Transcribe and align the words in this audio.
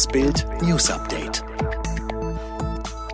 Das 0.00 0.08
Bild 0.08 0.46
News 0.62 0.90
Update. 0.90 1.44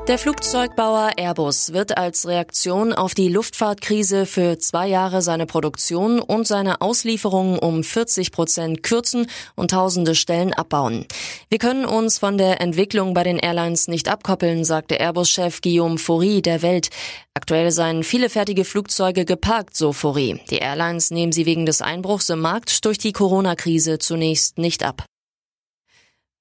Der 0.07 0.19
Flugzeugbauer 0.19 1.15
Airbus 1.17 1.73
wird 1.73 1.99
als 1.99 2.29
Reaktion 2.29 2.93
auf 2.93 3.13
die 3.13 3.27
Luftfahrtkrise 3.27 4.25
für 4.25 4.61
zwei 4.61 4.87
Jahre 4.87 5.21
seine 5.21 5.47
Produktion 5.47 6.21
und 6.21 6.47
seine 6.47 6.81
Auslieferungen 6.81 7.59
um 7.59 7.83
40 7.83 8.31
Prozent 8.31 8.85
kürzen 8.85 9.27
und 9.57 9.73
tausende 9.73 10.15
Stellen 10.15 10.55
abbauen. 10.55 11.07
Wir 11.49 11.59
können 11.59 11.87
uns 11.87 12.21
von 12.21 12.39
der 12.39 12.61
Entwicklung 12.61 13.15
bei 13.15 13.25
den 13.25 13.41
Airlines 13.41 13.89
nicht 13.89 14.09
abkoppeln, 14.09 14.65
sagte 14.65 14.95
Airbus-Chef 15.01 15.61
Guillaume 15.63 15.99
Faury 15.99 16.41
der 16.41 16.63
Welt. 16.63 16.91
Aktuell 17.35 17.73
seien 17.73 18.05
viele 18.05 18.31
fertige 18.31 18.65
Flugzeuge 18.65 19.25
geparkt, 19.25 19.77
so 19.77 19.93
Faury. 19.93 20.41
Die 20.51 20.59
Airlines 20.59 21.11
nehmen 21.11 21.33
sie 21.33 21.47
wegen 21.47 21.67
des 21.67 21.83
Einbruchs 21.83 22.29
im 22.29 22.39
Markt 22.39 22.85
durch 22.85 22.99
die 22.99 23.11
Corona-Krise 23.11 23.99
zunächst 23.99 24.59
nicht 24.59 24.85
ab. 24.85 25.05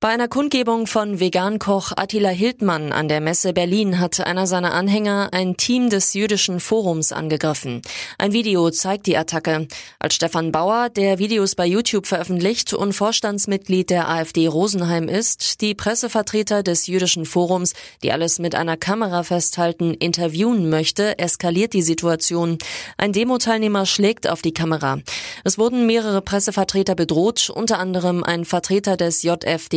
Bei 0.01 0.09
einer 0.09 0.27
Kundgebung 0.27 0.87
von 0.87 1.21
Vegankoch 1.21 1.93
Attila 1.95 2.27
Hildmann 2.27 2.91
an 2.91 3.07
der 3.07 3.21
Messe 3.21 3.53
Berlin 3.53 3.97
hat 3.97 4.19
einer 4.19 4.45
seiner 4.45 4.73
Anhänger 4.73 5.29
ein 5.31 5.55
Team 5.55 5.89
des 5.89 6.13
jüdischen 6.13 6.59
Forums 6.59 7.13
angegriffen. 7.13 7.81
Ein 8.17 8.33
Video 8.33 8.69
zeigt 8.71 9.07
die 9.07 9.15
Attacke. 9.15 9.69
Als 9.97 10.15
Stefan 10.15 10.51
Bauer, 10.51 10.89
der 10.89 11.17
Videos 11.17 11.55
bei 11.55 11.65
YouTube 11.65 12.07
veröffentlicht 12.07 12.73
und 12.73 12.91
Vorstandsmitglied 12.91 13.89
der 13.89 14.09
AfD 14.09 14.47
Rosenheim 14.47 15.07
ist, 15.07 15.61
die 15.61 15.73
Pressevertreter 15.73 16.61
des 16.61 16.87
jüdischen 16.87 17.25
Forums, 17.25 17.73
die 18.03 18.11
alles 18.11 18.37
mit 18.37 18.53
einer 18.53 18.75
Kamera 18.75 19.23
festhalten, 19.23 19.93
interviewen 19.93 20.69
möchte, 20.69 21.17
eskaliert 21.19 21.71
die 21.71 21.81
Situation. 21.81 22.57
Ein 22.97 23.13
Demo-Teilnehmer 23.13 23.85
schlägt 23.85 24.27
auf 24.27 24.41
die 24.41 24.53
Kamera. 24.53 24.99
Es 25.45 25.57
wurden 25.57 25.85
mehrere 25.85 26.21
Pressevertreter 26.21 26.95
bedroht, 26.95 27.49
unter 27.49 27.79
anderem 27.79 28.25
ein 28.25 28.43
Vertreter 28.43 28.97
des 28.97 29.23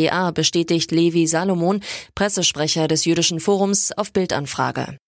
JFDA 0.08 0.30
bestätigt 0.30 0.90
Levi 0.90 1.26
Salomon, 1.26 1.80
Pressesprecher 2.14 2.88
des 2.88 3.04
Jüdischen 3.04 3.40
Forums, 3.40 3.92
auf 3.92 4.12
Bildanfrage. 4.12 4.98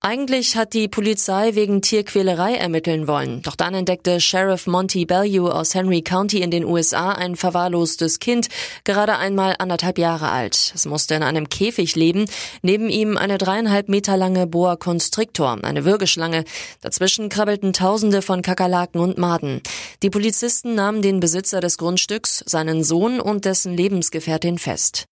Eigentlich 0.00 0.56
hat 0.56 0.74
die 0.74 0.88
Polizei 0.88 1.54
wegen 1.54 1.80
Tierquälerei 1.80 2.54
ermitteln 2.54 3.08
wollen. 3.08 3.40
Doch 3.42 3.56
dann 3.56 3.74
entdeckte 3.74 4.20
Sheriff 4.20 4.66
Monty 4.66 5.06
Bellew 5.06 5.48
aus 5.48 5.74
Henry 5.74 6.02
County 6.02 6.42
in 6.42 6.50
den 6.50 6.64
USA 6.64 7.12
ein 7.12 7.34
verwahrlostes 7.34 8.20
Kind, 8.20 8.48
gerade 8.84 9.16
einmal 9.16 9.56
anderthalb 9.58 9.98
Jahre 9.98 10.30
alt. 10.30 10.72
Es 10.74 10.84
musste 10.84 11.14
in 11.14 11.22
einem 11.22 11.48
Käfig 11.48 11.96
leben. 11.96 12.26
Neben 12.62 12.90
ihm 12.90 13.16
eine 13.16 13.38
dreieinhalb 13.38 13.88
Meter 13.88 14.16
lange 14.18 14.46
Boa 14.46 14.76
Constrictor, 14.76 15.58
eine 15.64 15.84
Würgeschlange. 15.84 16.44
Dazwischen 16.82 17.30
krabbelten 17.30 17.72
Tausende 17.72 18.20
von 18.20 18.42
Kakerlaken 18.42 19.00
und 19.00 19.18
Maden. 19.18 19.62
Die 20.02 20.10
Polizisten 20.10 20.74
nahmen 20.74 21.02
den 21.02 21.20
Besitzer 21.20 21.60
des 21.60 21.78
Grundstücks, 21.78 22.44
seinen 22.46 22.84
Sohn 22.84 23.20
und 23.20 23.44
dessen 23.44 23.76
Lebensgefährtin 23.76 24.58
fest. 24.58 25.06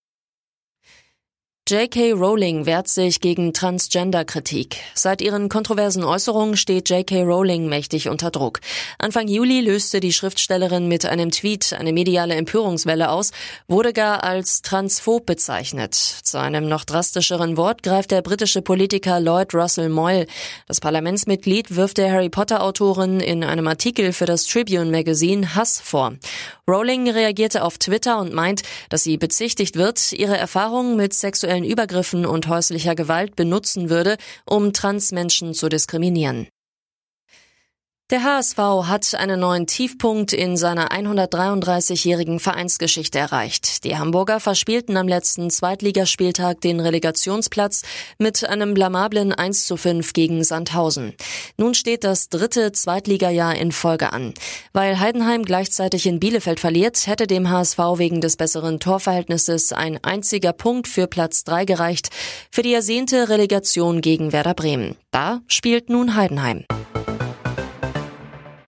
J.K. 1.67 2.13
Rowling 2.13 2.67
wehrt 2.67 2.89
sich 2.89 3.23
gegen 3.23 3.55
Transgender-Kritik. 3.55 4.77
Seit 4.93 5.23
ihren 5.23 5.49
kontroversen 5.49 6.05
Äußerungen 6.05 6.59
steht 6.59 6.91
J.K. 6.91 7.23
Rowling 7.23 7.71
mächtig 7.71 8.11
unter 8.11 8.31
Druck. 8.31 8.61
Anfang 8.99 9.29
Juli 9.29 9.63
löste 9.63 10.01
die 10.01 10.13
Schriftstellerin 10.13 10.89
mit 10.89 11.07
einem 11.07 11.31
Tweet 11.31 11.73
eine 11.73 11.95
mediale 11.95 12.35
Empörungswelle 12.35 13.09
aus, 13.09 13.31
wurde 13.67 13.95
gar 13.95 14.25
als 14.25 14.61
transphob 14.61 15.25
bezeichnet. 15.25 15.95
Zu 15.95 16.39
einem 16.39 16.69
noch 16.69 16.85
drastischeren 16.85 17.57
Wort 17.57 17.83
greift 17.83 18.11
der 18.11 18.21
britische 18.21 18.61
Politiker 18.61 19.19
Lloyd 19.19 19.55
Russell 19.55 19.89
Moyle. 19.89 20.27
Das 20.69 20.81
Parlamentsmitglied 20.81 21.75
wirft 21.75 21.97
der 21.97 22.13
Harry 22.13 22.29
Potter-Autorin 22.29 23.21
in 23.21 23.43
einem 23.43 23.69
Artikel 23.69 24.13
für 24.13 24.27
das 24.27 24.45
Tribune 24.45 24.91
Magazine 24.91 25.55
Hass 25.55 25.81
vor. 25.81 26.13
Rowling 26.69 27.09
reagierte 27.09 27.65
auf 27.65 27.79
Twitter 27.79 28.19
und 28.19 28.35
meint, 28.35 28.65
dass 28.91 29.03
sie 29.03 29.17
bezichtigt 29.17 29.77
wird, 29.77 30.13
ihre 30.13 30.37
Erfahrungen 30.37 30.97
mit 30.97 31.15
sexuellen 31.15 31.54
sexuellen 31.55 31.65
Übergriffen 31.65 32.27
und 32.27 32.49
häuslicher 32.49 32.95
Gewalt 32.95 33.37
benutzen 33.37 33.89
würde, 33.89 34.17
um 34.45 34.73
Transmenschen 34.73 35.55
zu 35.55 35.69
diskriminieren. 35.69 36.49
Der 38.11 38.23
HSV 38.23 38.59
hat 38.59 39.15
einen 39.15 39.41
neuen 39.41 39.67
Tiefpunkt 39.67 40.35
in 40.35 40.59
seiner 40.59 40.93
133-jährigen 40.93 42.39
Vereinsgeschichte 42.39 43.19
erreicht. 43.19 43.83
Die 43.83 43.97
Hamburger 43.97 44.41
verspielten 44.41 44.99
am 44.99 45.09
letzten 45.09 45.49
Zweitligaspieltag 45.49 46.61
den 46.61 46.81
Relegationsplatz 46.81 47.81
mit 48.19 48.47
einem 48.47 48.75
blamablen 48.75 49.33
1 49.33 49.65
zu 49.65 49.79
5 49.79 50.13
gegen 50.13 50.45
Sandhausen. 50.45 51.15
Nun 51.57 51.73
steht 51.73 52.05
das 52.05 52.29
dritte 52.29 52.73
Zweitligajahr 52.73 53.57
in 53.57 53.73
Folge 53.73 54.13
an. 54.13 54.35
Weil 54.75 55.01
Heidenheim 55.01 55.43
gleichzeitig 55.43 56.05
in 56.05 56.21
Bielefeld 56.21 56.61
verliert, 56.61 57.07
hätte 57.07 57.27
dem 57.27 57.49
HSV 57.49 57.79
wegen 57.97 58.21
des 58.21 58.37
besseren 58.37 58.81
Torverhältnisses 58.81 59.73
ein 59.73 59.99
einziger 60.05 60.53
Punkt 60.53 60.89
für 60.89 61.07
Platz 61.07 61.45
3 61.45 61.65
gereicht 61.65 62.11
für 62.51 62.61
die 62.61 62.75
ersehnte 62.75 63.31
Relegation 63.31 64.03
gegen 64.03 64.35
Werder 64.35 64.53
Bremen. 64.53 64.95
Da 65.11 65.41
spielt 65.49 65.89
nun 65.89 66.17
Heidenheim. 66.17 66.67